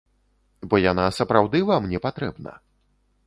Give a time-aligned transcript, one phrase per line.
[0.69, 2.57] Бо яна сапраўды вам непатрэбна.